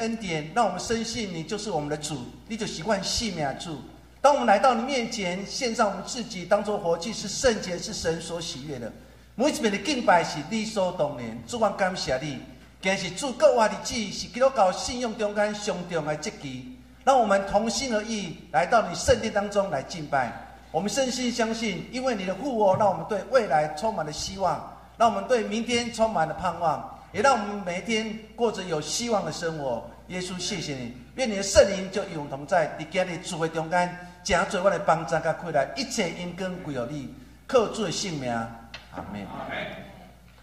[0.00, 3.80] 恩典，让我们深信你就是我们的主，你就习惯信命主。
[4.20, 8.92] 当我们来到你面前，献上我们自己，当做活祭，是圣洁，是神所喜悦的。
[9.36, 11.26] 每一遍的敬拜是理所当然。
[11.46, 12.38] 主，我感谢你，
[12.82, 16.76] 更是主国外的旨，是基督教信仰中间上重的积极。
[17.02, 20.30] 让我们同心而意来到你圣殿当中来敬拜。
[20.72, 26.95] 我们深信相信，因为你的护佑，让我们对未来充满了希望，让我们对明天充满了盼望。
[27.16, 29.90] 也让我们每一天过着有希望的生活。
[30.08, 32.66] 耶稣，谢谢你，愿你的圣灵就与我们同在。
[32.78, 37.14] 在今日主会中间，加最我的帮助跟快乐，一切因根归有你，
[37.46, 38.30] 靠主的性命。
[38.30, 39.26] 阿门。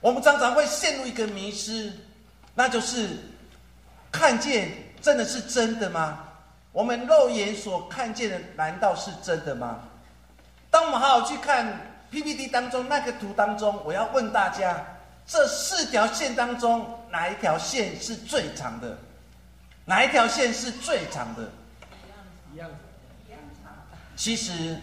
[0.02, 1.94] 我们常常会陷入一个迷失，
[2.56, 3.20] 那就是
[4.12, 6.24] 看见真的是真的吗？
[6.72, 9.80] 我们肉眼所看见的难道是真的吗？
[10.72, 11.80] 当我们好好去看
[12.10, 14.84] PPT 当中那个图当中，我要问大家。
[15.26, 18.98] 这四条线当中，哪一条线是最长的？
[19.86, 21.50] 哪一条线是最长的？
[22.54, 22.70] 一样，
[23.28, 23.74] 一样长。
[24.16, 24.78] 其实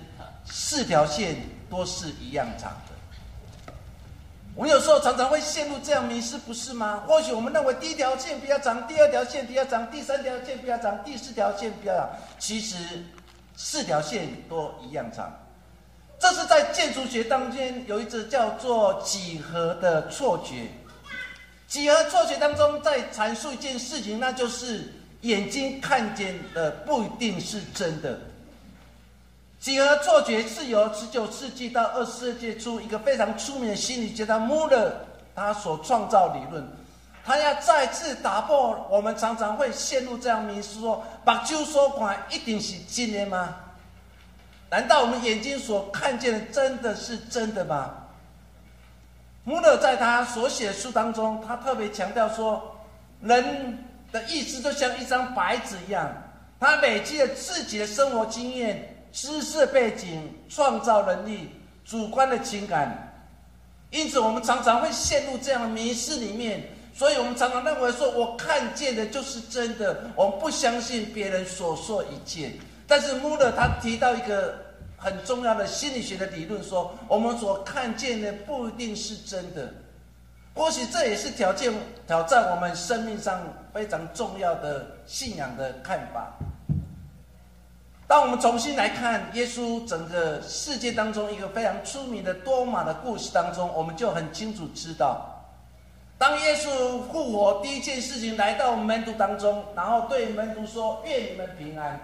[0.44, 1.36] 四条线
[1.68, 3.74] 都是一样长的。
[4.56, 7.04] 我们有时候常常会陷入这样迷失，不是吗？
[7.06, 12.08] 或许我们认为第一条线比较长，第二条线比较长，第三条线比较长，第四条线比较长。
[12.38, 13.04] 其实
[13.56, 15.32] 四条线都一样长。
[16.20, 20.68] 这是在建筑学当中有一只叫做几何的错觉。
[21.66, 28.20] 几何错觉当中在阐述一件事情，那就是眼睛看见的不一定是真的。
[29.58, 34.92] 几何错觉是由十九世纪到二十世纪初一个非常出名的心理学家穆勒
[35.34, 36.66] 他所创造理论。
[37.24, 43.54] 他要再次打破我们常常会陷入这样迷思：说把旧所看一定是真的吗？
[44.70, 47.92] 难道我们眼睛所看见的真的是真的吗？
[49.42, 52.76] 穆勒在他所写的书当中，他特别强调说，
[53.20, 53.78] 人
[54.12, 56.12] 的意识就像一张白纸一样，
[56.60, 61.50] 他累积了自己的生活经验、知识背景、创造能力、
[61.84, 63.12] 主观的情感，
[63.90, 66.62] 因此我们常常会陷入这样的迷失里面。
[66.92, 72.52] 所以我们常常认为说，我看见的就是真的，我们不相信别人所说一切。
[72.90, 74.52] 但是穆勒他提到一个
[74.96, 79.72] 很重要的心理学的理论，说我们所看见的不一定是真的，
[80.54, 81.72] 或许这也是挑战
[82.04, 83.40] 挑战我们生命上
[83.72, 86.34] 非常重要的信仰的看法。
[88.08, 95.44] 当我们重新来看耶稣整个世界当中一个非常出名的多马的故事当中，我们就很清楚知道，
[96.18, 102.00] 当耶稣复活第一件事情来到门徒当中，然后对门徒说：“愿你们平安。”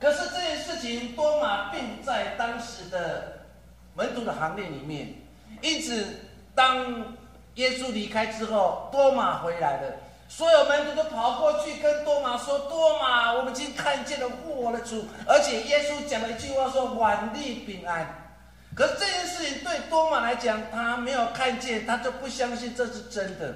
[0.00, 3.40] 可是这件事情，多马并在当时的
[3.94, 5.14] 门徒的行列里面，
[5.60, 6.06] 因此
[6.54, 7.14] 当
[7.56, 9.92] 耶稣离开之后，多马回来了，
[10.26, 18.32] 所有门徒都跑过去跟多马说：“多马，我们已经看见了复活的主，而且耶稣讲了一句话说‘晚利平安’。
[18.74, 23.54] 可是这件事情对多马来讲，他没有看见，他就不相信这是真的。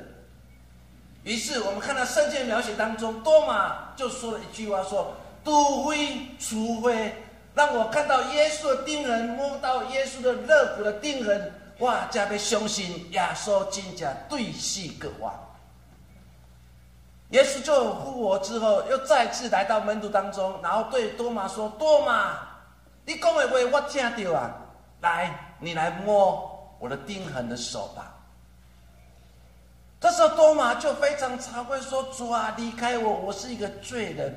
[1.22, 7.14] 于是我们看到圣经描写当中，多马就说了一句话说。”都会，除非
[7.54, 15.30] 让我看到耶稣的钉痕，摸到耶稣的肋骨的钉痕，我才要相信耶稣真正对世各活。
[17.30, 22.38] 耶稣就复活之后，又再次来到门徒当中，然后对多马说：“多马，
[23.04, 24.54] 你讲的话我听到啊，
[25.00, 28.14] 来，你来摸我的钉痕的手吧。”
[30.00, 34.34] 这时候多马就非常惭愧说：“主啊，离开我，我是一个罪人。”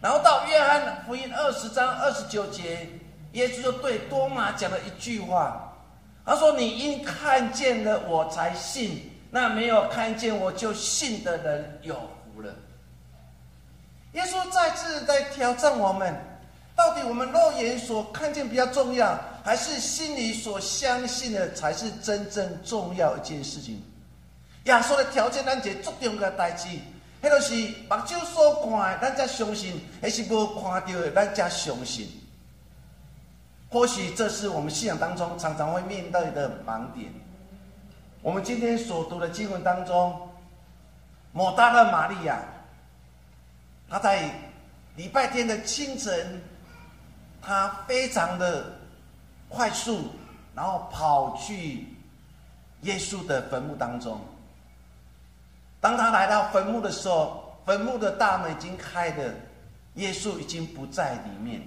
[0.00, 2.88] 然后到约翰福音二十章二十九节，
[3.32, 5.72] 耶稣就对多马讲了一句话，
[6.24, 11.94] 他说：“你因看见了我才信，那没有看见我就信的人有
[12.34, 12.54] 福了。”
[14.12, 16.14] 耶稣再次在挑战我们：
[16.76, 23.82] 到底我们肉眼所看见比较重要，还是心里所相信的才是真正重要一件事情？
[24.64, 26.68] 亚稣的条件，咱一个重要的代志。
[27.20, 27.54] 迄个是
[27.88, 32.08] 目睭所看的，咱才相信；还是无看到的，咱才相信。
[33.70, 37.12] 或许这是我们信仰当中常常会面对的盲点。
[38.22, 40.28] 我们今天所读的经文当中，
[41.32, 42.40] 抹大拉玛利亚，
[43.88, 44.30] 她在
[44.96, 46.40] 礼拜天的清晨，
[47.42, 48.64] 她非常的
[49.48, 50.12] 快速，
[50.54, 51.88] 然后跑去
[52.82, 54.20] 耶稣的坟墓当中。
[55.80, 59.32] 当他来到坟墓的时候，坟墓的大门已经开了，
[59.94, 61.66] 耶稣已经不在里面了。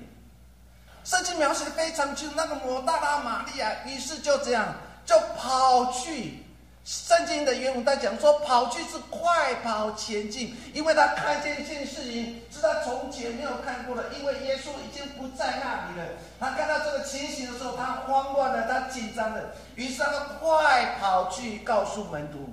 [1.03, 4.75] 圣经描写的非常清楚，那个摩大拉玛利亚，于是就这样
[5.05, 6.43] 就跑去，
[6.83, 16.05] 圣经的原文在讲说，跑去是快跑前进，因为他看见一件事情是他从前没有看过的，因为耶稣已经不在那里了。
[16.39, 19.41] 他看到这个情形的时候，他慌乱了，他紧张了，
[19.75, 22.49] 于是他快跑去告诉门徒。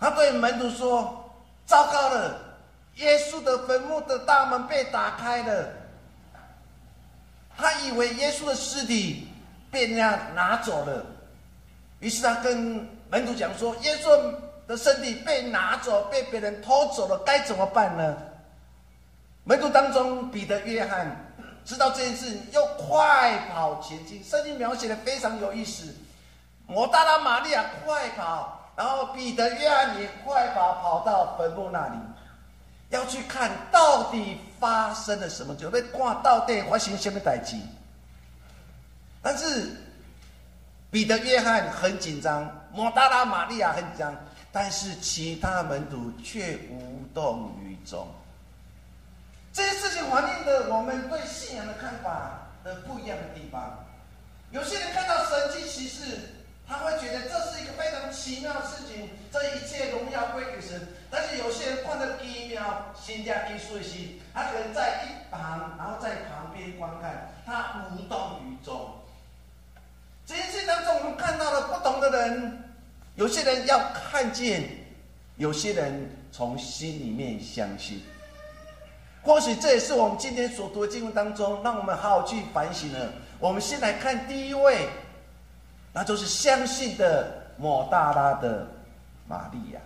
[0.00, 1.30] 他对门徒说
[1.66, 2.40] ：“糟糕了，
[2.96, 5.68] 耶稣的坟墓的大门被打开了。”
[7.56, 9.28] 他以为耶稣的尸体
[9.70, 11.04] 被人家拿走了，
[11.98, 14.34] 于是他跟门徒讲说：“耶稣
[14.66, 18.16] 的身体被拿走，被别人偷走了，该怎么办呢？”
[19.44, 21.14] 门徒当中，彼得、约翰
[21.64, 24.22] 知道这件事，又快跑前进。
[24.24, 25.94] 圣经描写的非常有意思。
[26.66, 31.98] 摩大拉玛利亚快跑，然后彼得、约翰也快跑，跑到坟墓那里。
[32.88, 37.56] 要去看到底发生了什么，就被挂到底发生什么代志。
[39.20, 39.70] 但是
[40.90, 44.16] 彼得、约翰很紧张，摩达拉、玛利亚很紧张，
[44.50, 48.08] 但是其他门徒却无动于衷。
[49.52, 53.78] 这些事情反映的我们对信仰的看法的不一样的地方。
[54.52, 56.36] 有些人看到神迹奇事。
[56.70, 60.86] 他会觉得这是一个非常奇妙的事情，这一切荣耀归给神。
[61.10, 68.88] 但是有些人看着奇妙、新加艺术的心，他可能在一旁，然后在旁边观看，他无动于衷。
[70.24, 72.62] 这件事当中，我们看到了不同的人，
[73.16, 74.70] 有些人要看见，
[75.38, 78.00] 有些人从心里面相信。
[79.22, 83.12] 或许这也是我们今天所读的经文当中，让我们好好去反省了。
[83.40, 84.88] 我们先来看第一位。
[85.92, 87.26] 那就是相信的
[87.56, 88.66] 抹大拉的
[89.26, 89.80] 玛利亚。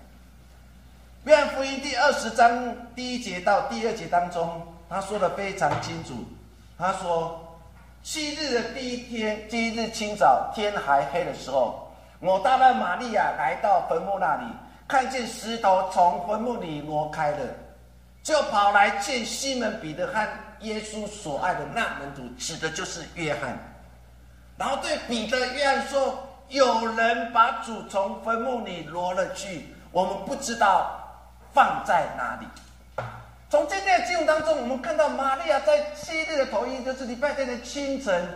[1.24, 6.12] 约翰福音第二十章第一节到第二节当中，他说的非常清楚。
[6.76, 7.58] 他说，
[8.02, 11.90] 七日的第一天，第一日清早，天还黑的时候，
[12.20, 14.44] 我大拉玛利亚来到坟墓那里，
[14.86, 17.38] 看见石头从坟墓里挪开了，
[18.22, 20.28] 就跑来见西门彼得和
[20.60, 23.58] 耶稣所爱的那门徒，指的就是约翰。
[24.56, 26.16] 然后对彼得、约翰说
[26.48, 30.96] ：“有人把主从坟墓里挪了去，我们不知道
[31.52, 32.46] 放在哪里。”
[33.50, 38.26] 从今天的经文当中，我们看到玛利亚在七日的头一，就是礼拜天的清晨，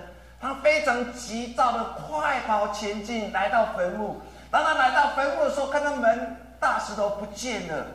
[0.40, 4.20] 她非常急躁的快跑前进，来到坟墓。
[4.50, 7.86] 当她来到坟墓的时候，看到门大石头不见了，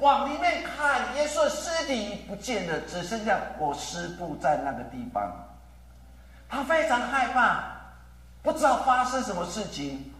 [0.00, 5.47] 往里面看，耶稣的尸体不见了，只剩下裹尸布在那个地方。
[6.48, 7.62] 他非常害怕，
[8.42, 10.12] 不知道发生什么事情。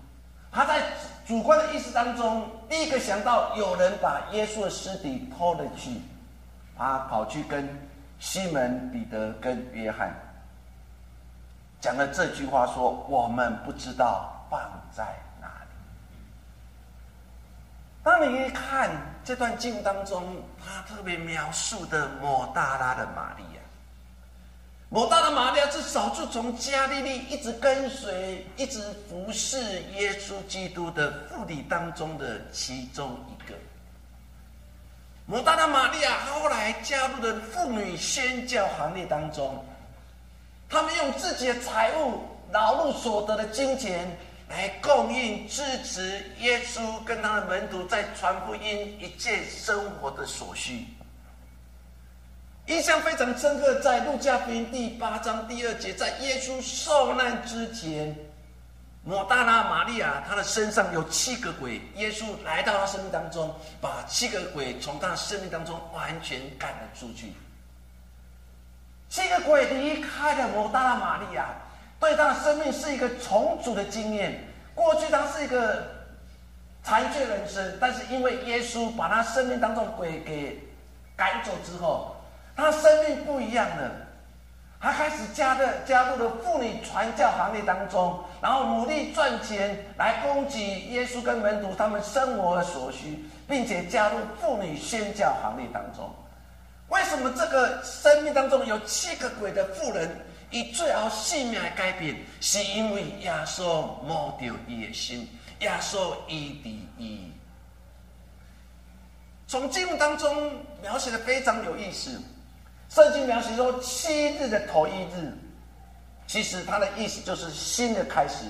[0.53, 0.83] 他在
[1.27, 6.01] 主观的意识当中，第一个想到有人把耶稣的尸体偷了去，
[6.77, 7.69] 他跑去跟
[8.19, 10.13] 西门、彼得跟约翰
[11.81, 14.61] 讲了这句话，说：“我们不知道放
[14.91, 15.05] 在
[15.41, 15.71] 哪里。”
[18.03, 18.91] 当你一看
[19.25, 23.45] 这段经文当中，他特别描述的抹大拉的玛丽。
[24.91, 29.59] 摩大的玛利亚是少就从加利利一直跟随、一直服侍
[29.95, 33.55] 耶稣基督的妇女当中的其中一个。
[35.27, 39.63] 摩大的玛利亚后来加入了妇女宣教行列当中，
[40.71, 44.09] 他们用自己的财物、劳碌所得的金钱
[44.49, 50.87] 来供应、支持耶稣跟他的门徒在传福音一切生活的所需。
[52.69, 58.15] 印象非常深刻，在路加福音第八章第二节，在耶稣受难之前，
[59.03, 67.33] 抹大拉玛利亚她的身上有七个鬼，耶稣来到她生命当中，把七个鬼从她的生命当中完全赶了出去。
[69.09, 71.47] 七个鬼离开了抹大拉玛利亚，
[71.99, 74.47] 对她的生命是一个重组的经验。
[74.75, 75.89] 过去她是一个
[76.83, 80.63] 残缺人生，但是因为耶稣把她生命当中鬼给
[81.17, 82.15] 赶走之后。
[82.59, 83.89] 他生命不一样了，
[84.81, 96.13] 他开始加入加入了妇女传教行列当中，然后努力赚钱来供给耶稣跟门徒他们生活的所需，并且加入妇女宣教行列当中。
[96.89, 100.19] 为什么这个生命当中有七个鬼的妇人
[100.51, 102.17] 以最后性命改变？
[102.41, 103.63] 是因为耶稣
[104.03, 105.29] 摸着伊的心，
[105.61, 107.33] 耶稣医治伊。
[109.47, 110.51] 从经文当中
[110.83, 112.21] 描写的非常有意思。
[112.89, 115.33] 圣经描写说，七日的头一日，
[116.27, 118.45] 其实它的意思就是新的开始。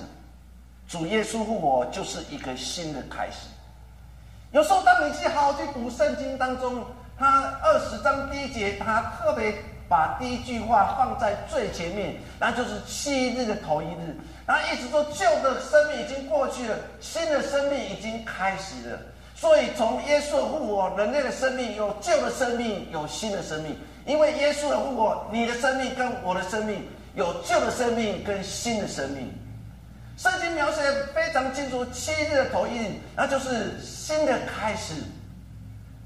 [0.87, 3.47] 主耶稣复活就是一个新的开始。
[4.51, 6.83] 有时候，当你去好好去读圣经当中，
[7.17, 9.53] 他二十章第一节，他特别
[9.87, 14.17] 把第一句话放在最前面，那就是七日的头一日，
[14.47, 18.99] 然后一直说旧的生命已经过去了，新的生命已经开始了。
[19.35, 23.77] 所以从耶稣复活，人类的生命有旧的生命，有新的生命。
[24.05, 29.33] 因为耶稣的复活，你的生命跟我的生命有旧的生命跟新的生命。
[30.17, 30.81] 圣经描写
[31.13, 34.95] 非常清楚，七日的头一日，那就是新的开始。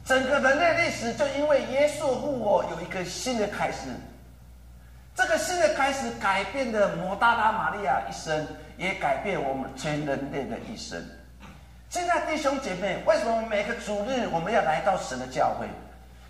[0.05, 3.89] 整个人类历史就因为耶稣复活有一个新的开始。
[5.15, 8.45] 这个新的开始改变了摩大拉玛利亚一生，
[8.77, 11.01] 也改变我们全人类的一生。
[11.89, 15.67] 现在弟兄姐妹，为什么每个主日我们要来到神的教会？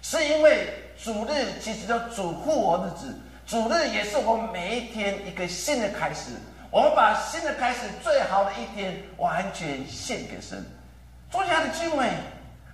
[0.04, 0.68] 是因为
[1.02, 3.18] 主日其实叫主复活日子，
[3.48, 6.30] 主日也是我们每一天一个新的开始。
[6.70, 10.64] 我们把新的开始最好的一天完全献给神。
[11.32, 12.12] 主下的姊妹。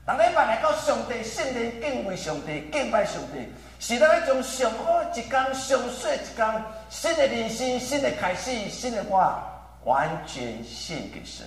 [0.08, 3.48] 人礼拜来到上帝圣殿敬畏上帝敬拜上帝，
[3.80, 9.44] 是咱一种上好一天、上水一天、新的人生、新的开始、新的话，
[9.86, 11.46] 完全献给神。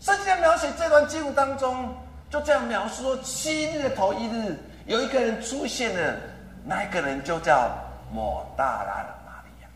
[0.00, 1.94] 圣经在描写这段经文当中，
[2.30, 4.56] 就这样描述说：七日的头一日，
[4.86, 6.16] 有一个人出现了，
[6.64, 7.70] 那个人就叫
[8.12, 9.68] 抹大拉的玛利亚。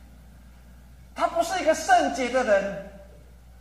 [1.14, 2.86] 他不是一个圣洁的人，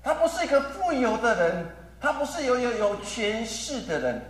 [0.04, 1.66] 他不是一个富有的人。
[2.00, 4.22] 他不是有有有权势的人，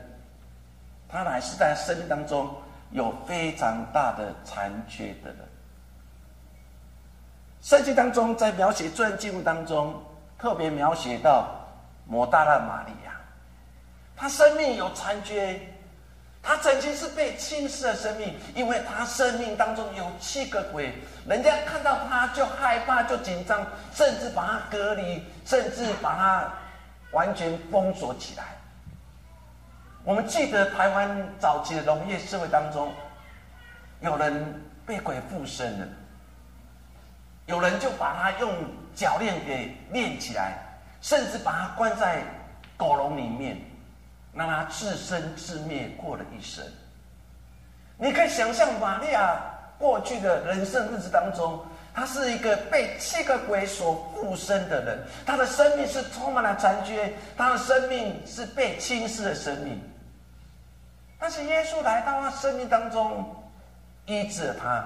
[1.10, 2.48] 他乃是在生命当中
[2.92, 5.40] 有非常大的残缺的人。
[7.64, 10.00] 圣经当中在描写这段经文当中，
[10.38, 11.48] 特别描写到
[12.06, 13.13] 摩大拉玛利亚，
[14.16, 15.60] 他生命有残缺，
[16.42, 20.94] 他曾经是被轻视的生命，因为他生命当中有七个鬼，
[21.28, 26.54] 人家看到他就害怕就紧张，甚至把他隔离，甚至把他。
[27.14, 28.44] 完全封锁起来。
[30.04, 32.92] 我们记得台湾早期的农业社会当中，
[34.00, 35.88] 有人被鬼附身了，
[37.46, 38.52] 有人就把他用
[38.96, 40.58] 脚链给链起来，
[41.02, 42.24] 甚至把他关在
[42.76, 43.62] 狗笼里面，
[44.34, 46.64] 让他自生自灭过了一生。
[47.98, 49.42] 你可以想象玛利亚
[49.78, 51.64] 过去的人生日子当中。
[51.96, 59.80] 他是一个被七个鬼所附身的人，他的生命是充满了残缺，他的生命是被轻视的生命。
[61.20, 63.24] 但是耶稣来到他生命当中，
[64.08, 64.84] 医治了他，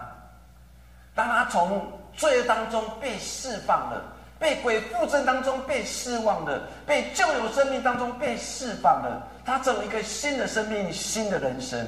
[1.16, 4.04] 当他从罪恶当中被释放了，
[4.38, 11.88] 被鬼附身当中被释放了，被旧有生命当中被释放了，他走一个新的生命，新的人生。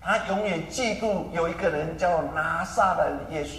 [0.00, 3.58] 他永远记住有一个人叫拿撒的耶稣。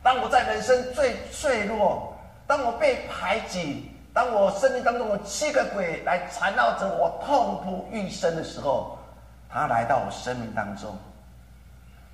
[0.00, 2.16] 当我在人生最脆弱，
[2.46, 8.96] 当我被排挤，当我生命当中有七个鬼来缠绕着我痛不欲生的时候，
[9.50, 10.96] 他来到我生命当中。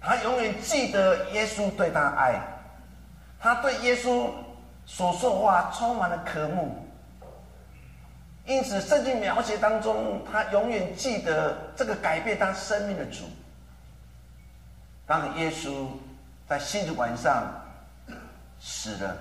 [0.01, 2.41] 他永远记得耶稣对他爱，
[3.39, 4.27] 他对耶稣
[4.87, 6.75] 所说话充满了渴慕。
[8.51, 13.23] 因此，圣经描写当中，他永远记得这个改变他生命的主。
[15.07, 15.87] 当耶稣
[16.49, 17.47] 在星期晚上
[18.59, 19.17] 死了，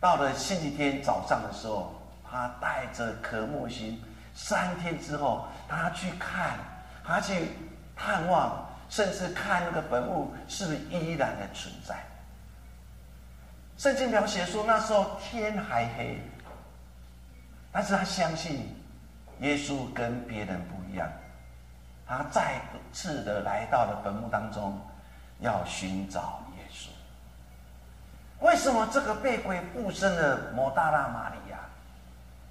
[0.00, 1.94] 到了星期天早上的时候，
[2.26, 4.02] 他带着渴慕心，
[4.34, 6.58] 三天之后，他去看，
[7.04, 7.50] 他去
[7.94, 12.02] 探望，甚至看那个坟墓是不是依然的存在。
[13.76, 16.18] 圣经描写说，那时候天还黑。
[17.76, 18.72] 但是他相信
[19.40, 21.10] 耶稣跟别人不一样，
[22.06, 22.60] 他再
[22.92, 24.80] 次的来到了坟墓当中，
[25.40, 26.86] 要寻找耶稣。
[28.46, 31.58] 为什么这个被鬼附身的摩大拉玛利亚，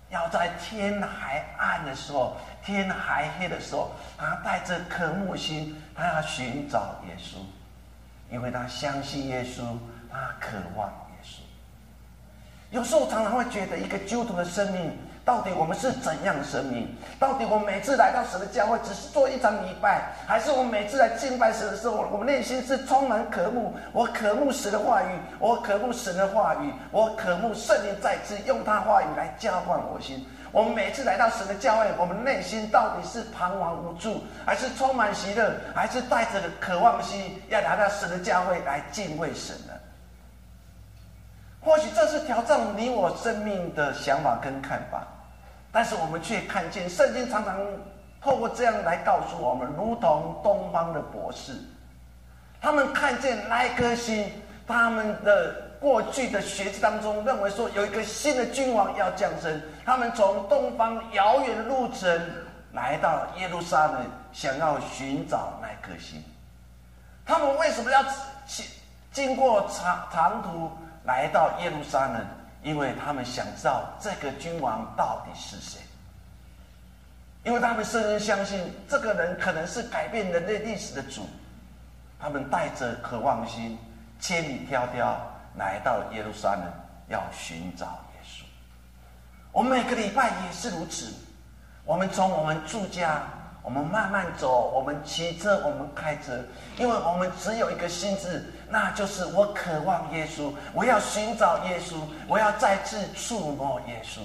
[0.09, 7.37] 要在天还暗的时候、天还黑的时候，他带着渴慕心，他要寻找耶稣，
[8.29, 9.77] 因为他相信耶稣，
[10.11, 11.37] 他渴望耶稣。
[12.71, 14.91] 有时候常常会觉得，一个基督徒的生命。
[15.25, 16.93] 到底我们是怎样的生命？
[17.17, 23.73] 到底我们每次来到神的教会，只是做一场礼拜，还是我们每次来敬拜神的时候，我们内心是充满渴慕？
[23.93, 25.07] 我渴慕神的话语，
[25.39, 30.27] 我渴慕神的话语，我渴慕圣灵再次用他话语来浇灌我心。
[30.51, 39.73] 我们每次来到神的教会，我们内心到底是彷徨无助，还是充满喜乐，还是带着渴望心要来到神的教会来敬畏神呢？
[41.63, 45.01] 或许这是挑战你我生命的想法跟看法。
[45.71, 47.57] 但是我们却看见圣经常常
[48.21, 51.53] 透过这样来告诉我们，如同东方的博士，
[52.61, 54.31] 他们看见那一颗星，
[54.67, 62.21] 他们的过去的学习当中认为说有一个新的君王要降生，他们从东方遥远的路程
[62.71, 66.23] 来到耶路撒冷，想要寻找那颗星。
[67.25, 68.03] 他们为什么要
[68.45, 68.65] 经
[69.11, 70.69] 经过长长途
[71.05, 72.25] 来到耶路撒冷？
[72.61, 75.81] 因为他们想知道这个君王到底是谁。
[77.43, 81.27] 因为他们深深相信这个人可能是改变人类历史的主。
[82.17, 83.77] 他们带着渴望心，
[84.17, 85.13] 千里迢迢
[85.57, 86.63] 来到耶路撒冷，
[87.09, 88.43] 要寻找耶稣。
[89.51, 91.13] 我们每个礼拜也是如此。
[91.83, 93.23] 我们从我们住家，
[93.61, 96.41] 我们慢慢走，我们骑车，我们开车，
[96.77, 101.93] 因为我们只有一个心智，那就是我渴望耶稣，我要寻找耶稣，
[102.27, 104.21] 我要再次触摸耶稣。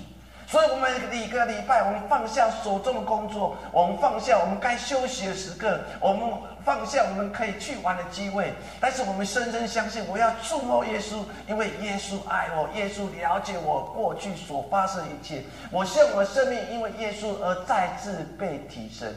[0.46, 6.32] 所以，我们每个礼拜，我们放下手中的工作，我们放下我们该休息的时刻，我们
[6.64, 8.54] 放下我们可以去玩的机会。
[8.80, 15.44] 但是，我们深深相信，我要触摸耶稣，因为耶稣爱我，耶稣了解我过去所发生的一切。
[15.70, 19.12] 我向我的生命因为耶稣而再次被提升。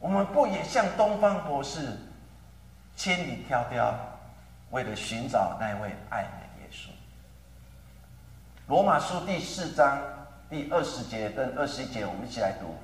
[0.00, 1.98] 我们不也像东方博士，
[2.96, 3.92] 千里迢迢，
[4.70, 6.28] 为了寻找那位爱的
[6.60, 6.88] 耶稣？
[8.66, 10.00] 罗马书第四章
[10.48, 12.74] 第二十节跟二十一节，我们一起来读，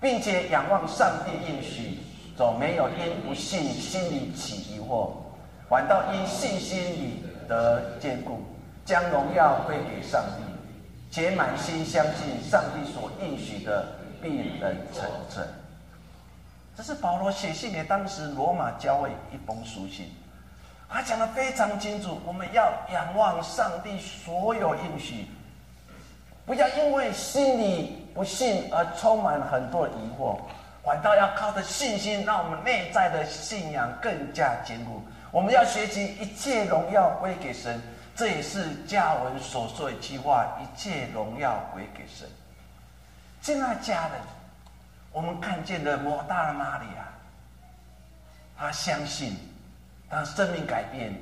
[0.00, 1.98] 并且仰望上帝应许，
[2.36, 5.12] 总没有因不信心里起疑惑，
[5.68, 8.42] 反倒因信心里得坚固，
[8.84, 10.42] 将荣耀归给上帝，
[11.10, 13.88] 且满心相信上帝所应许的
[14.20, 15.48] 必能成真。
[16.78, 20.14] 这是保罗写信给当时罗马教会一封书信。
[20.88, 25.26] 他讲的非常清楚，我们要仰望上帝所有应许，
[26.46, 30.38] 不要因为心里不信而充满很多疑惑，
[30.84, 35.02] 反倒要靠着信心，让我们内在的信仰更加坚固。
[35.32, 37.82] 我们要学习一切荣耀归给神，
[38.14, 42.28] 这也是加文所说的一句话：一切荣耀归给神。
[43.42, 44.12] 现在家人，
[45.18, 47.08] 我们看见的摩大拉玛利亚，
[48.56, 49.36] 他相信。
[50.08, 51.12] 他生命改变，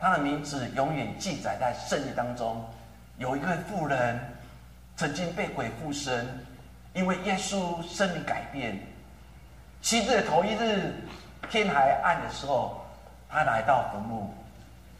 [0.00, 2.68] 他的名字永远记载在圣经当中。
[3.18, 4.18] 有一个妇人
[4.96, 6.26] 曾经被鬼附身，
[6.92, 8.78] 因为耶稣生命改变。
[9.80, 10.92] 七日的头一日，
[11.48, 12.84] 天还暗的时候，
[13.28, 14.34] 他来到坟墓，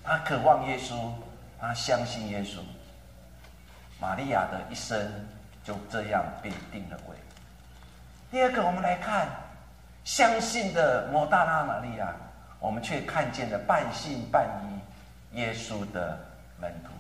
[0.05, 0.95] 他渴望耶稣，
[1.61, 2.61] 他相信耶稣。
[4.01, 4.97] 玛利亚的一生
[5.64, 7.16] 就这样被定了位。
[8.31, 9.29] 第二个，我们来看
[10.05, 12.14] 相信的摩大拉玛利亚。
[12.61, 14.47] 我们却看见了半信半
[15.33, 16.19] 疑耶稣的
[16.61, 16.90] 门徒。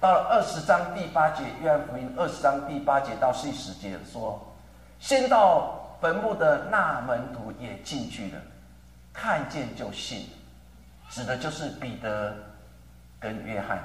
[0.00, 4.52] 到了二十章第八节，约翰福音二十章第八节到第十节说
[4.98, 8.40] ：“先到坟墓的那门徒也进去了，
[9.12, 10.28] 看见就信。”
[11.08, 12.34] 指的就是彼得
[13.20, 13.78] 跟约翰，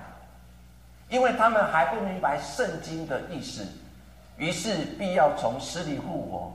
[1.08, 3.64] 因为他们还不明白圣经的意思，
[4.38, 6.54] 于是必要从死里复活。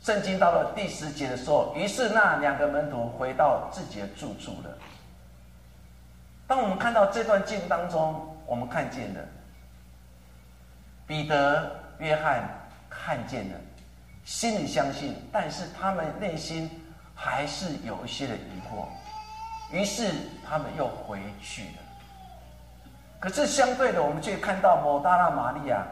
[0.00, 4.70] 圣经到了第十节的时候，于是那两个门徒回到自己的住处了。
[6.46, 9.20] 当我们看到这段经当中，我们看见了
[11.06, 12.48] 彼得、约翰
[12.88, 13.56] 看见了，
[14.24, 16.70] 心里相信，但是他们内心
[17.14, 18.86] 还是有一些的疑惑，
[19.72, 20.10] 于是
[20.48, 21.78] 他们又回去了。
[23.18, 25.84] 可是相对的，我们却看到某大拉玛利亚，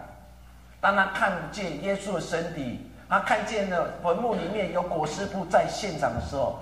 [0.87, 2.81] 当他看见耶稣的身体。
[3.09, 6.59] 他看见了坟墓里面有裹尸布在现场的时候，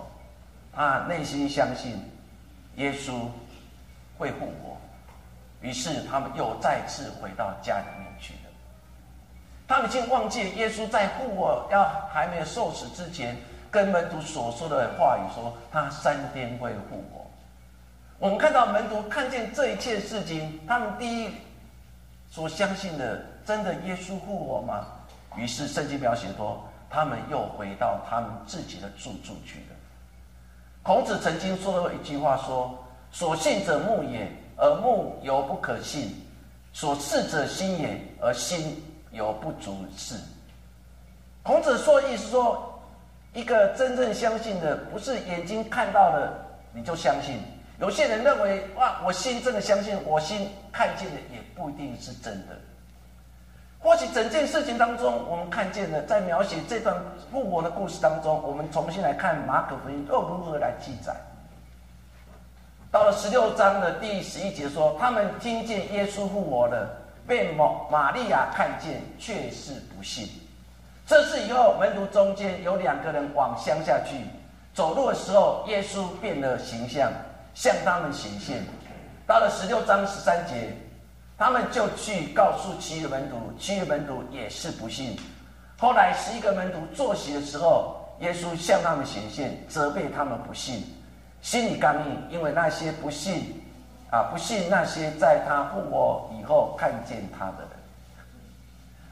[0.75, 1.99] 他内心相信
[2.77, 3.13] 耶稣
[4.19, 4.77] 会复活，
[5.61, 8.51] 于是他们又再次回到家里面去了。
[9.67, 11.83] 他们已经忘记耶稣在复活要
[12.13, 13.35] 还没有受死之前，
[13.71, 17.27] 跟门徒所说的话语，说他三天会复活。
[18.19, 21.31] 我们看到门徒看见这一切事情，他们第一
[22.35, 24.85] 所相信的，真的耶稣复活吗？
[25.37, 29.77] 于是圣经描写说，他们又回到他们自己的住处去了。
[30.83, 32.77] 孔子曾经说过一句话说
[33.13, 36.09] ：“所信者目也，而目犹不可信；
[36.73, 40.17] 所视者心也，而心犹不足视。”
[41.45, 42.83] 孔子说意思说，
[43.33, 46.33] 一个真正相信的，不是眼睛看到了
[46.73, 47.39] 你就相信。
[47.81, 52.57] 有些人认为，哇，我心真的相信，我心看见的也不一定是真的。
[53.81, 56.97] 或许整件事情当中，我们看见了，在描写这段
[57.31, 61.15] 复活的故事当中，我们重新来看马可福音又如何来记载。
[62.91, 66.89] 到了十六章的第十一节说，他们听见耶稣复活了，
[67.27, 70.29] 被玛玛利亚看见，却是不信。
[71.05, 74.15] 这次以后，门徒中间有两个人往乡下去，
[74.73, 77.13] 走路的时候，耶稣变了形象，
[77.55, 78.63] 向他们显现。
[79.27, 80.77] 到了十六章十三节。
[81.37, 85.19] 他们就去告诉其余门徒，其余门徒也是不信。
[85.77, 90.85] 后来十一个门徒坐席的时候，耶稣向他们显现，责备他们不信，
[91.43, 93.61] 心里刚硬，因为那些不信
[94.13, 97.71] 啊，不信那些在他复活以后看见他的人。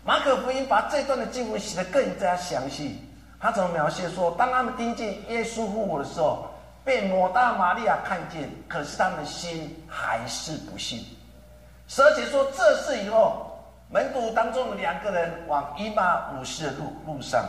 [0.04, 3.00] 马可福音把这段的经文写得更加详细。
[3.40, 6.48] 他怎么描写说，当他们听见耶稣复活的时候，
[6.84, 11.04] 被抹大玛利亚看见，可是他们心还是不信。
[11.86, 13.58] 十二节说，这事以后，
[13.90, 17.46] 门徒当中的两个人往伊玛五世的路路上，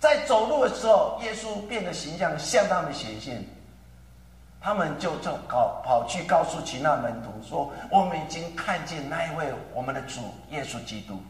[0.00, 3.44] 在走路的时候，耶稣变的形象向他们显现，
[4.60, 10.20] 他们就就跑跑去告诉其他门徒说：“我们已经看见那一位我们的主
[10.50, 11.22] 耶稣基督。”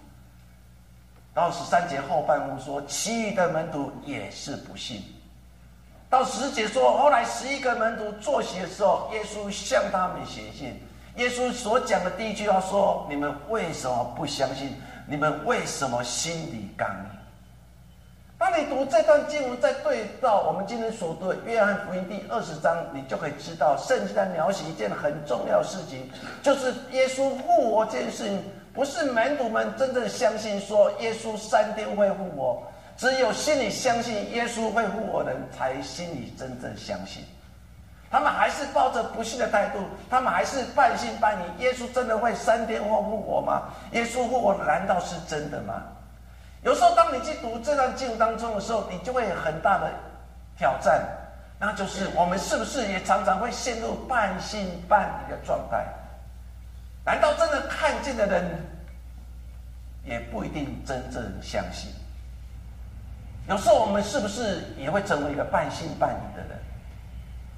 [1.34, 5.02] 到十三节后半部说，其余的门徒也是不信。
[6.14, 10.80] 到十节说，后来十一个门徒坐席的时候，耶稣向他们显现。
[11.16, 14.80] 耶稣所讲的第一句话说：“你们为什么不相信？
[15.08, 17.18] 你们为什么心里刚硬？”
[18.38, 26.08] 当你读这段经文，再对照我们今天所读的约翰福音第二十章，你就可以知道，圣经在描写一件很重要的事情，
[26.44, 28.40] 就是耶稣复活这件事情。
[28.72, 32.62] 不是门徒们真正相信说耶稣三天会复活，
[32.96, 37.24] 只有心里相信耶稣会复活的人才心里真正相信。
[38.10, 41.62] 他们还是抱着不信的态度，他们还是半信半疑。
[41.62, 43.62] 耶稣真的会三天后复活吗？
[43.90, 45.82] 耶稣复活难道是真的吗？
[46.62, 49.90] 有时候当你去读这段经当中的时候，你就会有很大的
[50.56, 51.04] 挑战，
[51.58, 55.84] 那就是我们是不是也常常会陷入半信半疑的状态？
[57.04, 58.64] 难道真的看见的人
[60.04, 61.90] 也不一定真正相信？
[63.48, 66.58] 有时候我们是不是也会成为一个半信半疑的人？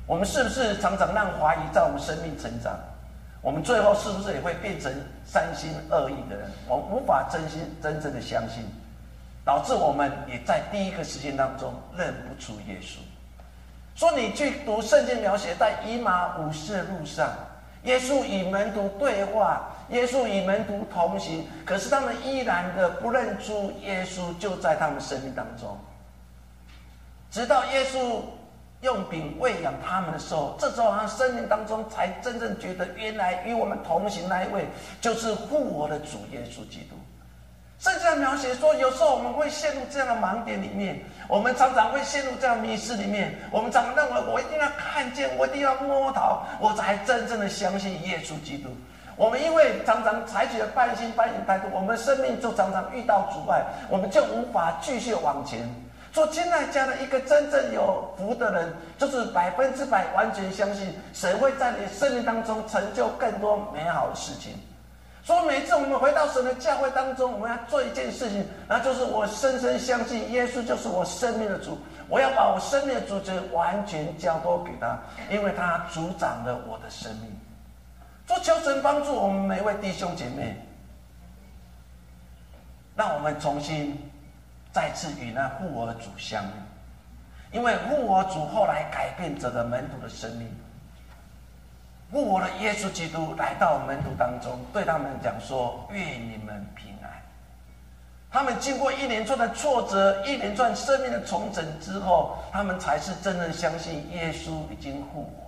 [0.07, 2.77] 我们是不是常常让怀疑在我们生命成长？
[3.41, 4.93] 我们最后是不是也会变成
[5.25, 6.51] 三心二意的人？
[6.67, 8.65] 我无法真心真正的相信，
[9.45, 12.99] 导致我们也在第一个时间当中认不出耶稣。
[13.95, 17.31] 说你去读圣经描写在以马五世的路上。
[17.85, 25.79] 耶稣与门徒对话，耶稣与门徒同行，可是他们依然的不认出耶稣就在他们生命当中。
[27.31, 28.21] 直到耶稣
[28.81, 34.67] 用饼喂养他们的时候，这时候他生命当中才真正觉得，原来与我们同行那一位
[35.01, 36.97] 就是复活的主耶稣基督。
[37.79, 43.35] 圣经上描写说，有时候我们会陷入这样的盲点里面，我们常常会陷入这样迷失里面。
[43.51, 48.71] 我们常常认为，我一定要看见，我一定要摸到，我才真正的相信耶稣基督。
[49.17, 55.67] 我们因为常常采取了半信半疑态度，我们生命就常常遇到阻碍，我们就无法继续往前。
[56.13, 64.53] 做，亲爱家的一个真正有福的人，就是百分之百完全相信神会在你生命当中成就更多美好的事情。
[65.23, 71.79] 所以每次我们回到神的教会当中，我们要做一件事情，那就是我深深相信耶稣就是我生命的主。
[72.09, 74.99] 我要把我生命的主权完全交托给他，
[75.29, 77.31] 因为他主掌了我的生命。
[78.27, 80.57] 说求神帮助我们每位弟兄姐妹，
[82.97, 83.97] 让我们重新
[84.73, 86.51] 再次与那复活主相遇，
[87.53, 90.49] 因为复活主后来改变整个门徒的生命。
[92.11, 97.11] 复活的耶稣基督来到门徒当中，对他们讲说：“愿你们平安。”
[98.31, 105.46] 他们经过一连串的挫折、一连串生命的重整之后，他们才是真正相信耶稣已经复活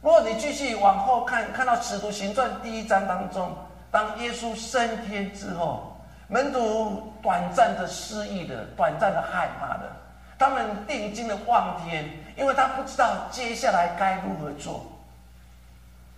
[0.00, 3.52] 如果你继续往后看，看到《使徒行传》第一章当中，
[3.90, 5.96] 当耶稣升天之后，
[6.28, 9.90] 门徒短暂的失忆的、短暂的害怕的，
[10.38, 14.86] 他们定睛的望天，因为他不知道接下来该如何做。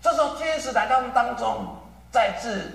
[0.02, 1.66] 这时候，天使来到当中，
[2.10, 2.70] 再次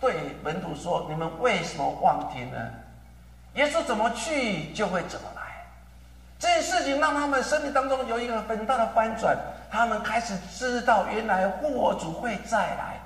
[0.00, 0.14] 对
[0.44, 2.58] 门徒说：“你们为什么望天呢？
[3.54, 5.42] 耶稣怎么去，就会怎么来。”
[6.44, 9.34] 这件事情让他们生命当中有一个很大的翻转，
[9.70, 13.00] 他们开始知道，原来复活主会再来。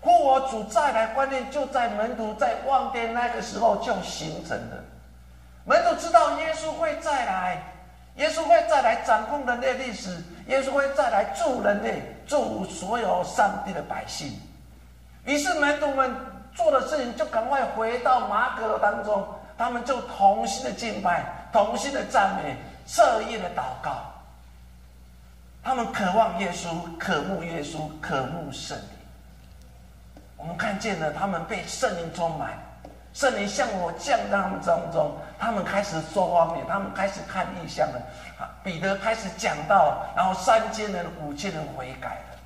[0.00, 4.76] 复活主再来观念，就在门徒在望天那个时候就形成了。
[5.64, 7.60] 门徒知道耶稣会再来。
[8.14, 14.38] 耶稣会再来掌控人类历史，耶稣会再来助人类，助所有上帝的百姓。
[15.24, 16.14] 于是门徒们
[16.54, 19.26] 做的事情就赶快回到马可当中，
[19.58, 24.12] 他们就同心的敬拜，同心的赞美，彻夜的祷告。
[25.62, 26.68] 他们渴望耶稣，
[26.98, 28.86] 渴慕耶稣，渴慕圣灵。
[30.36, 32.52] 我们看见了他们被圣灵充满。
[33.14, 38.02] 圣灵向我降在他们当中，他们开始说方言，他们开始看异象了。
[38.62, 42.38] 彼得开始讲道，然后三千人、五千人悔改了。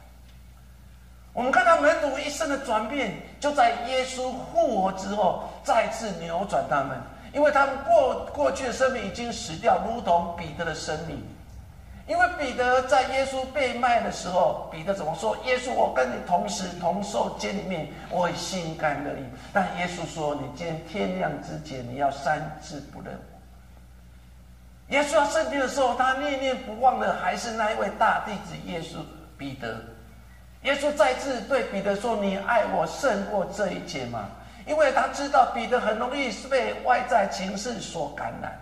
[1.32, 7.00] 我们看到门徒一生的转变，就在耶稣复活之后再次扭转他们，
[7.32, 11.22] 因为他们过过去的生命已经死掉，如同彼得的生命。
[12.06, 15.36] 因为彼得在耶稣被卖的时候，彼得怎么说？
[15.44, 19.24] 耶稣，我跟你同时同受监里面，我心甘乐意。
[19.52, 23.38] 但耶稣说，你今天天亮之前，你要三次不认我。
[24.94, 29.04] 耶稣要升天的时候，他念念不忘的还是那一位大弟子耶稣
[29.36, 29.76] 彼得。
[30.62, 34.30] 耶稣再次对彼得说：“你爱我胜过这一切吗？”
[34.68, 38.56] 因为他知道彼得很容易是被外在情势所感染。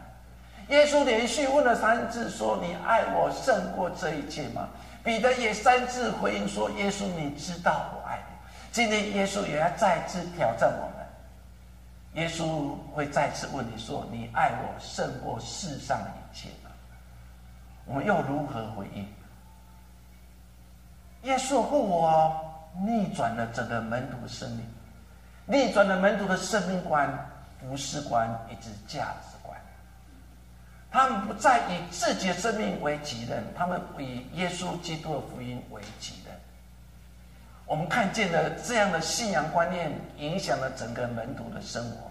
[0.68, 4.68] 耶稣连续问了三次，说：“你爱我胜过这一切吗？”
[5.04, 8.36] 彼得也三次回应说：“耶稣，你知道我爱你。”
[8.72, 11.06] 今天耶稣也要再次挑战我们。
[12.14, 16.70] 耶稣会再次问你说：“你爱我胜过世上的一切吗？”
[17.84, 19.06] 我们又如何回应？
[21.22, 22.40] 耶稣复活
[22.84, 24.66] 逆转了整个门徒生命，
[25.46, 27.08] 逆转了门徒的生命观、
[27.60, 29.58] 服饰观以及价值观。
[30.90, 36.34] 他们不再以自己的生命为己任，他们以耶稣基督的福音为己任。
[37.64, 42.10] 我们看见了这样的信仰观念，影响了整个门徒的生活，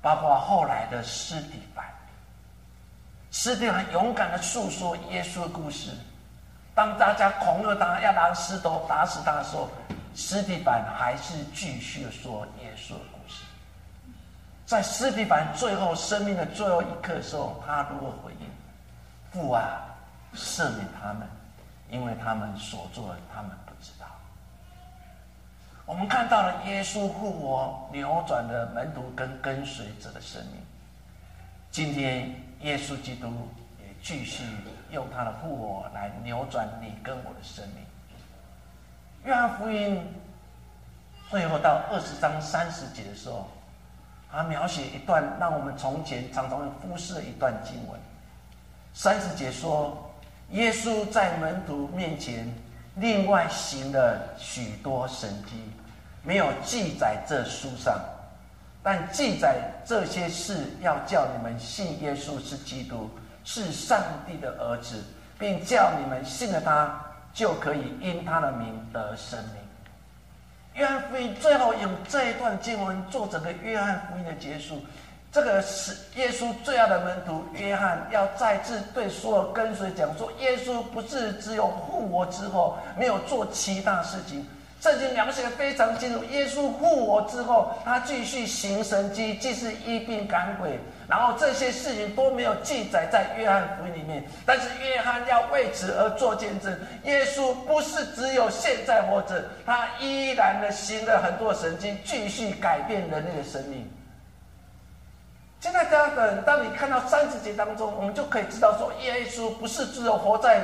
[0.00, 1.84] 包括后来的施蒂凡。
[3.30, 5.90] 施蒂凡勇敢的诉说耶稣的故事。
[6.74, 9.68] 当大家恐吓他要拿石头打死他的时候，
[10.14, 13.44] 施蒂凡还是继续说耶稣的故事。
[14.66, 18.46] 在斯蒂凡最后生命的最后一刻的时候，他如何回应？
[19.30, 19.82] 父啊，
[20.34, 21.26] 赦免他们，
[21.90, 24.06] 因为他们所做的，他们不知道。
[25.84, 30.54] 我们看到了耶稣复活，扭转了门徒跟跟随者的生命。
[31.70, 33.28] 今天，耶稣基督
[33.80, 34.44] 也继续
[34.90, 37.84] 用他的复活来扭转你跟我的生命。
[39.24, 40.00] 约翰福音
[41.30, 43.48] 最后到二十章三十节的时候。
[44.34, 48.00] 他描写一段让我们从前常常会忽视的一段经文。
[48.94, 50.10] 三十节说，
[50.52, 52.50] 耶稣在门徒面前
[52.94, 55.70] 另外行了许多神迹，
[56.22, 58.00] 没有记载这书上，
[58.82, 63.10] 但记载这些事，要叫你们信耶稣是基督，
[63.44, 65.04] 是上帝的儿子，
[65.38, 66.98] 并叫你们信了他，
[67.34, 69.54] 就可以因他的名得生命。
[70.74, 74.80] 约翰福音最后用这一段经文做整个约翰福音的结束。
[75.30, 84.46] 这个是耶稣最爱的门徒约翰，要再次对所有跟随讲说：耶稣不是只有复活之后没有做其他事情。
[84.80, 94.24] 圣经描写的非常清楚，耶稣复活之后，他继续行神迹，既是医病赶鬼，然后这些事情都没有记载在约翰福音里面。
[94.46, 103.90] 但是约翰要为此而做见证，耶稣不是只有现在活着，他依然的行了很多神迹，继续改变人类的生命。
[105.60, 110.60] 现在大家等，当你看到三十节当中，我们就可以知道说，耶稣不是只有活在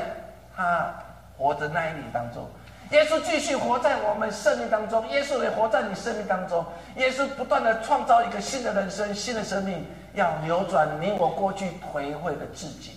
[0.56, 0.92] 他
[1.36, 2.48] 活的那一年当中。
[2.90, 6.64] 耶稣继续活在我们生命当中，耶稣也活在你生命当中。
[6.96, 12.92] 耶稣不断的创造一个新的人生、新的生命，要扭转你我过去颓废的自己。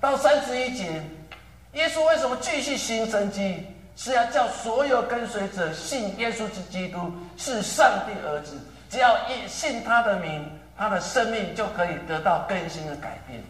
[0.00, 1.02] 到三十一节，
[1.72, 3.66] 耶稣为什么继续行神迹？
[3.96, 8.58] 是要叫所有跟随者信耶稣是基督，是上帝儿子。
[8.90, 13.42] 只要一信他的名，他的生命就可以得到更新的改变。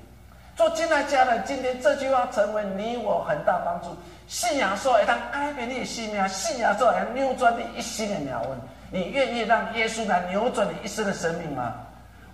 [0.55, 3.89] 做进来家人，今天这句话成为你我很大帮助。
[4.29, 8.59] 信仰说会当改变你的性命，信仰说会扭转你一生的鸟问。
[8.93, 11.75] 你愿意让耶稣来扭转你一生的生命吗？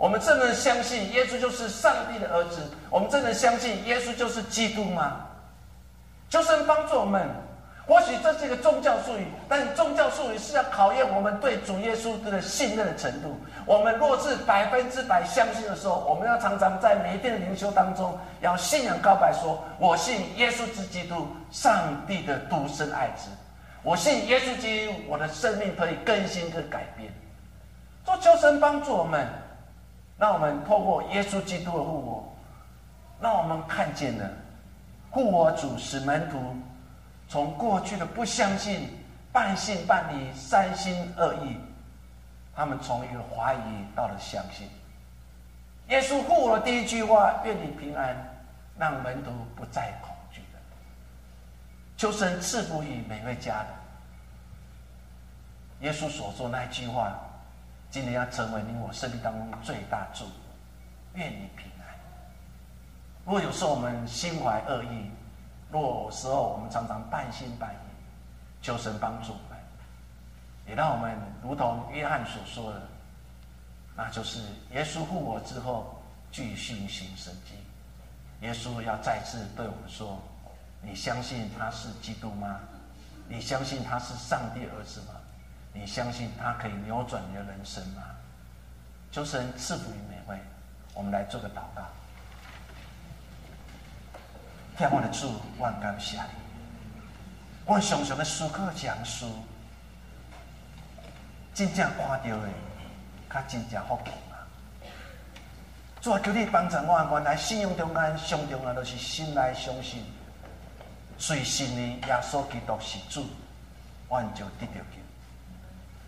[0.02, 2.60] 我们真的相信耶稣就是上帝的儿子？
[2.90, 5.20] 我们真的相信耶稣就是基督吗？
[6.28, 7.24] 求神帮助我们。
[7.86, 13.36] 或许这是一个宗教术语，但宗教术语是要考验我们对主耶稣的信任的程度。
[13.64, 23.30] 我们若是百分之百相信的时候，我们要常常在每一天的灵修当中，要信仰告白说：“我信耶稣之基督，上帝的独生爱子。
[23.84, 27.08] 我信耶稣基督，我的生命可以更新跟改变。”
[28.04, 29.28] 做求神帮助我们，
[30.18, 32.33] 让我们透过耶稣基督的复活，
[33.20, 34.31] 让我们看见了
[35.12, 36.57] 复活主使门徒。
[37.29, 38.88] 从过去的不相信、
[39.33, 41.57] 半信半疑、三心二意，
[42.55, 44.68] 他们从一个怀疑到了相信。
[45.88, 48.14] 耶稣复活的第一句话：“愿你平安”，
[48.79, 50.61] 让门徒不再恐惧了。
[51.96, 53.66] 求神赐福于每位家人。
[55.81, 57.18] 耶稣所说那句话，
[57.92, 60.33] 今天要成为你我生命当中最大祝福。
[61.12, 61.87] 愿你平安。
[63.26, 65.11] 如果有时候我们心怀恶意，
[65.70, 69.59] 若有时候我们常常半信半疑，求神帮助我们，
[70.66, 72.81] 也让我们如同约翰所说的，
[73.94, 77.59] 那就是耶稣复活之后继续行神迹。
[78.40, 80.18] 耶稣要再次对我们说
[80.81, 82.59] ：“你相信他是基督吗？
[83.28, 85.20] 你相信他是上帝儿子吗？
[85.72, 88.02] 你相信他可以扭转你的人生吗？”
[89.11, 90.40] 求神赐福于每位。
[90.94, 91.82] 我们来做个祷告。
[94.76, 96.28] 天父的主，万感谢你。
[97.64, 99.26] 我常常的思考讲述，
[101.54, 102.48] 真正看到的，
[103.30, 104.37] 较真正福气嘛。
[106.00, 110.04] 主啊，求你帮助我，原来信仰中间上重要就是信赖相信，
[111.18, 113.26] 随信的耶稣基督是主，
[114.08, 115.01] 我就得到救。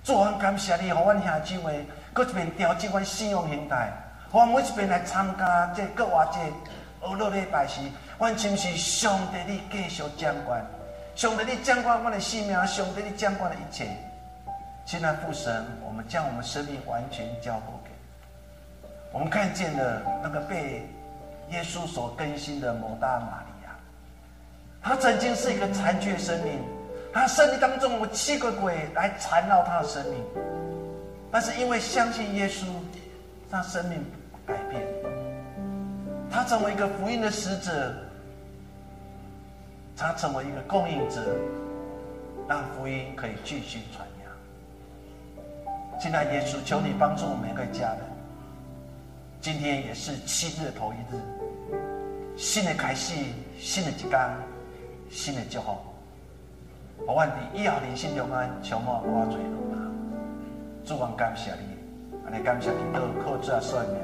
[0.05, 3.91] 主啊，感谢你，互阮兄姊妹，搁一遍调整阮信仰心态，
[4.31, 7.81] 我每一遍来参加这国外这俄罗礼拜时，
[8.19, 10.63] 阮真是上帝你继续掌管。
[11.17, 13.89] 上帝，你掌管我的性命；上帝，你掌管的一切。
[14.85, 17.91] 亲爱父神，我们将我们生命完全交付给。
[19.11, 20.87] 我们看见了那个被
[21.49, 23.71] 耶稣所更新的摩大玛利亚，
[24.83, 26.61] 他曾经是一个残缺生命，
[27.15, 30.21] 他生命当中有七个鬼来缠绕他的生命，
[31.31, 32.65] 但是因为相信耶稣，
[33.49, 34.05] 他生命
[34.45, 34.83] 改变，
[36.29, 37.95] 他成为一个福音的使者。
[39.97, 41.23] 他成为一个供应者，
[42.49, 46.01] 让福音可以继续传扬。
[46.01, 48.01] 亲爱耶稣，求你帮助我们每个家人。
[49.41, 51.21] 今天也是七日的头一日，
[52.37, 53.15] 新的开始，
[53.57, 54.19] 新的一天，
[55.13, 55.94] 新的祝福。
[57.07, 59.65] 我愿你以后人生中安，充满我最路。
[60.85, 61.77] 主，我感谢你，
[62.27, 63.97] 安尼感谢你，都靠主啊算命。